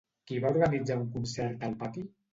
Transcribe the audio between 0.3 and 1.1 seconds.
va organitzar un